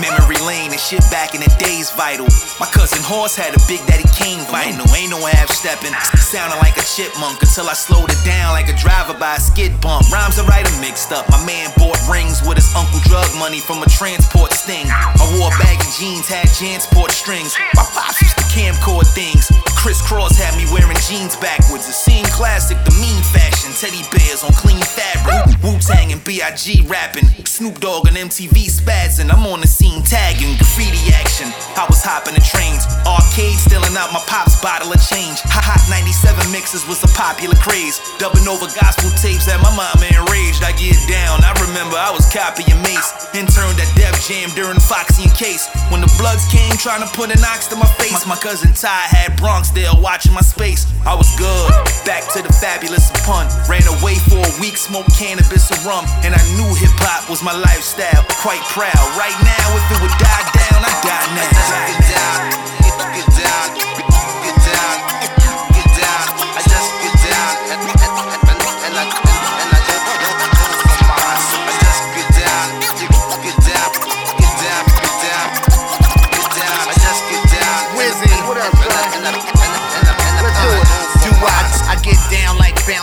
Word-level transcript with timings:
Memory 0.00 0.40
lane 0.48 0.72
and 0.72 0.80
shit 0.80 1.04
back 1.12 1.36
in 1.36 1.44
the 1.44 1.52
days 1.60 1.92
vital. 1.92 2.24
My 2.56 2.64
cousin 2.72 3.04
Horse 3.04 3.36
had 3.36 3.52
a 3.52 3.60
Big 3.68 3.84
Daddy 3.84 4.08
Kane 4.16 4.40
vinyl. 4.48 4.88
Ain't 4.96 5.12
no 5.12 5.20
half 5.28 5.52
stepping. 5.52 5.92
Sounding 6.16 6.56
like 6.56 6.80
a 6.80 6.86
chipmunk 6.88 7.36
until 7.44 7.68
I 7.68 7.76
slowed 7.76 8.08
it 8.08 8.16
down 8.24 8.56
like 8.56 8.72
a 8.72 8.76
driver 8.80 9.12
by 9.12 9.36
a 9.36 9.42
skid 9.42 9.76
bump. 9.84 10.08
Rhymes 10.08 10.40
I 10.40 10.48
write 10.48 10.64
are 10.64 10.80
mixed 10.80 11.12
up. 11.12 11.28
My 11.28 11.36
man 11.44 11.68
bought 11.76 12.00
rings 12.08 12.40
with 12.40 12.56
his 12.56 12.72
uncle 12.72 12.96
drug 13.04 13.28
money 13.36 13.60
from 13.60 13.84
a 13.84 13.88
transport 13.92 14.56
sting. 14.56 14.88
I 14.88 15.20
wore 15.36 15.52
a 15.52 15.58
baggy 15.60 15.84
jeans, 16.00 16.24
had 16.24 16.48
Jansport 16.56 17.12
strings. 17.12 17.52
My 17.76 17.84
pops 17.92 18.16
used 18.24 18.40
to 18.40 18.46
camcord 18.48 19.04
things. 19.12 19.52
Kris 19.76 20.00
Kross 20.00 20.40
had 20.40 20.56
me 20.56 20.64
wearing 20.72 20.79
jeans 21.10 21.34
backwards. 21.42 21.90
A 21.90 21.92
scene 21.92 22.24
classic, 22.30 22.78
the 22.86 22.94
mean 23.02 23.18
fashion. 23.34 23.74
Teddy 23.74 24.06
bears 24.14 24.46
on 24.46 24.54
clean 24.54 24.78
fabric. 24.78 25.42
Wu 25.58 25.74
Tang 25.82 26.14
and 26.14 26.22
B.I.G. 26.22 26.86
rapping. 26.86 27.26
Snoop 27.42 27.82
Dogg 27.82 28.06
and 28.06 28.16
MTV 28.16 28.70
spazzing. 28.70 29.26
I'm 29.26 29.42
on 29.50 29.60
the 29.60 29.66
scene 29.66 30.06
tagging. 30.06 30.54
Graffiti 30.54 31.10
action. 31.10 31.50
I 31.74 31.84
was 31.90 31.98
hopping 32.06 32.38
the 32.38 32.44
trains. 32.46 32.86
Arcade 33.02 33.58
stealing 33.58 33.96
out 33.98 34.14
my 34.14 34.22
pop's 34.30 34.62
bottle 34.62 34.94
of 34.94 35.02
change. 35.02 35.42
Hot, 35.50 35.66
hot 35.66 35.82
97 35.90 36.46
mixes 36.54 36.86
was 36.86 37.02
a 37.02 37.10
popular 37.18 37.58
craze. 37.58 37.98
Dubbing 38.22 38.46
over 38.46 38.70
gospel 38.78 39.10
tapes 39.18 39.50
that 39.50 39.58
my 39.58 39.74
mama 39.74 40.14
I 40.62 40.72
get 40.76 40.96
down. 41.08 41.40
I 41.42 41.52
remember 41.64 41.96
I 41.96 42.12
was 42.12 42.28
copying 42.32 42.76
Mase. 42.82 43.10
Interned 43.32 43.80
at 43.80 43.90
Def 43.96 44.16
Jam 44.26 44.50
during 44.54 44.78
Foxy 44.80 45.28
and 45.28 45.34
Case. 45.34 45.68
When 45.88 46.00
the 46.00 46.10
Bloods 46.20 46.44
came 46.48 46.72
trying 46.76 47.00
to 47.00 47.10
put 47.16 47.32
an 47.32 47.40
ox 47.44 47.66
to 47.72 47.76
my 47.76 47.88
face. 48.00 48.26
My, 48.26 48.36
cousin 48.36 48.72
Ty 48.72 49.10
had 49.10 49.36
Bronxdale 49.36 50.00
watching 50.00 50.32
my 50.32 50.44
space. 50.44 50.86
I 51.04 51.14
was 51.14 51.28
good. 51.36 51.70
Back 52.04 52.28
to 52.36 52.42
the 52.42 52.52
fabulous 52.52 53.10
pun. 53.24 53.48
Ran 53.68 53.84
away 54.00 54.16
for 54.28 54.40
a 54.40 54.52
week, 54.60 54.76
smoked 54.76 55.12
cannabis 55.16 55.70
and 55.70 55.80
rum. 55.84 56.04
And 56.24 56.32
I 56.34 56.42
knew 56.56 56.68
hip 56.76 56.92
hop 57.00 57.28
was 57.28 57.42
my 57.42 57.52
lifestyle. 57.52 58.24
Quite 58.40 58.62
proud. 58.72 59.04
Right 59.16 59.36
now, 59.44 59.66
if 59.76 59.84
it 59.92 59.98
would 60.00 60.16
die 60.20 60.46
down, 60.56 60.80
I 60.84 60.92
die 61.04 61.28
now. 61.36 61.50
Get 61.50 61.64
down, 61.68 62.40
get, 62.44 62.49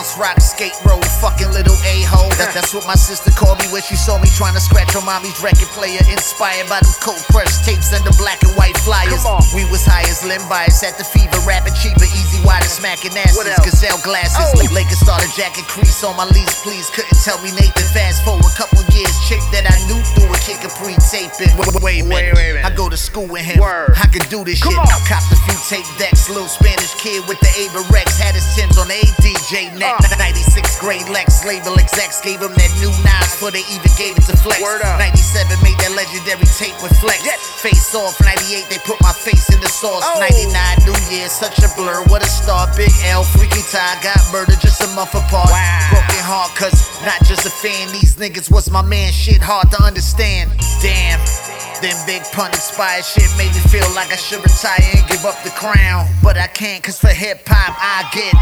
bounce 0.08 0.19
rock, 0.19 0.39
skate 0.39 0.75
roll, 0.86 1.02
fucking 1.19 1.52
little 1.52 1.75
a 1.83 1.95
hole. 2.08 2.30
That, 2.39 2.53
that's 2.53 2.73
what 2.73 2.86
my 2.88 2.95
sister 2.95 3.31
called 3.31 3.59
me 3.59 3.67
when 3.72 3.81
she 3.81 3.95
saw 3.95 4.19
me 4.19 4.30
trying 4.36 4.53
to 4.53 4.64
scratch 4.64 4.94
her 4.94 5.03
mommy's 5.03 5.36
record 5.41 5.67
player. 5.75 5.99
Inspired 6.08 6.69
by 6.69 6.80
them 6.80 6.95
cold 7.03 7.19
press 7.33 7.66
tapes 7.66 7.91
and 7.91 8.03
the 8.05 8.16
black 8.16 8.39
and 8.44 8.53
white 8.55 8.77
flyers. 8.86 9.23
We 9.55 9.66
was 9.67 9.83
high 9.83 10.08
as 10.08 10.23
limb 10.23 10.44
bias 10.47 10.83
at 10.83 10.97
the 10.97 11.03
fever, 11.03 11.39
rapping 11.44 11.75
cheaper, 11.75 12.08
easy 12.08 12.39
wider, 12.45 12.69
smacking 12.69 13.16
asses, 13.17 13.59
gazelle 13.64 13.99
glasses. 14.03 14.47
Oh. 14.55 14.73
Lakers 14.73 15.02
started 15.02 15.31
jacket 15.36 15.67
crease 15.67 16.03
on 16.03 16.16
my 16.16 16.27
lease, 16.31 16.61
please. 16.64 16.88
Couldn't 16.92 17.17
tell 17.23 17.39
me 17.42 17.52
Nathan. 17.52 17.88
Fast 17.92 18.23
forward 18.23 18.45
a 18.45 18.55
couple 18.55 18.83
years, 18.94 19.16
chick 19.25 19.42
that 19.52 19.66
I 19.66 19.75
knew 19.89 19.99
through 20.16 20.30
a 20.31 20.39
kick 20.39 20.61
a 20.64 20.69
pre-taping. 20.77 21.52
Wait, 21.58 21.73
wait. 21.81 22.03
Wait, 22.05 22.33
wait. 22.36 22.56
I 22.56 22.56
go 22.78 22.88
to 22.88 22.95
school 22.95 23.25
with 23.25 23.42
him. 23.42 23.58
Word. 23.58 23.97
I 23.97 24.06
could 24.06 24.30
do 24.30 24.45
this 24.45 24.61
Come 24.61 24.78
shit. 24.78 24.86
on. 24.86 25.02
Copped 25.09 25.33
a 25.33 25.38
few 25.50 25.58
tape 25.66 25.89
decks, 25.97 26.30
little 26.30 26.47
Spanish 26.47 26.94
kid 27.02 27.25
with 27.25 27.42
the 27.42 27.50
Ava 27.58 27.81
Rex. 27.89 28.22
Had 28.22 28.38
his 28.38 28.45
Timbs 28.53 28.78
on 28.78 28.88
the 28.88 28.94
ADJ 28.94 29.73
neck. 29.81 29.97
Uh. 29.97 30.16
96 30.22 30.80
grade 30.80 31.09
Lex, 31.09 31.44
label 31.44 31.73
execs 31.82 32.21
gave 32.21 32.38
him 32.39 32.54
that 32.54 32.71
new 32.77 32.93
nines 33.02 33.33
before 33.33 33.49
they 33.49 33.65
even 33.73 33.89
gave 33.98 34.14
it 34.14 34.23
to 34.30 34.38
Flex. 34.38 34.61
Word 34.61 34.86
up. 34.86 35.02
97 35.02 35.58
made 35.65 35.76
that 35.82 35.98
legendary 35.98 36.45
tape 36.54 36.77
with 36.86 36.93
Flex. 37.02 37.26
Yes. 37.26 37.42
Face 37.65 37.98
off, 37.98 38.14
98 38.21 38.70
they 38.70 38.77
put 38.86 39.02
my 39.02 39.11
face 39.11 39.49
in 39.49 39.58
the 39.59 39.70
sauce. 39.70 40.05
Oh. 40.05 40.21
99 40.21 40.54
New 40.86 40.98
Year, 41.09 41.27
such 41.33 41.58
a 41.65 41.70
blur. 41.73 42.05
What 42.14 42.21
a 42.21 42.30
star. 42.30 42.70
Big 42.77 42.94
L, 43.09 43.26
Freaky 43.26 43.65
Tah 43.73 43.98
got 44.05 44.21
murdered 44.30 44.61
just 44.61 44.86
a 44.86 44.89
month 44.94 45.17
apart. 45.17 45.49
Wow. 45.49 45.89
Broken 45.98 46.21
heart, 46.21 46.54
cause 46.54 46.77
not 47.02 47.17
just 47.26 47.49
a 47.49 47.54
fan. 47.54 47.89
These 47.89 48.21
niggas 48.21 48.54
was 48.54 48.70
my 48.70 48.86
man. 48.86 49.09
Shit 49.11 49.42
hard 49.42 49.71
to 49.73 49.82
understand. 49.82 50.54
Damn. 50.82 51.17
Then 51.82 51.95
big 52.08 52.23
pun 52.33 52.49
inspired 52.52 53.05
shit 53.05 53.30
made 53.38 53.54
me 53.54 53.60
feel 53.70 53.88
like 53.93 54.11
I 54.11 54.15
should 54.15 54.42
retire 54.42 54.82
and 54.95 55.08
give 55.08 55.26
up 55.26 55.42
the 55.43 55.52
crown. 55.52 56.08
But 56.23 56.38
I 56.38 56.48
can't, 56.48 56.83
cause 56.83 56.99
for 56.99 57.10
hip 57.10 57.42
hop, 57.45 57.77
I 57.77 58.02
get. 58.14 58.33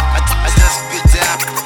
I, 0.00 0.48
just 0.56 0.80
get 0.88 1.04
down, 1.12 1.63